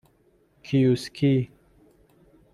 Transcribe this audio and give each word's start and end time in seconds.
کیوسکی 0.63 1.51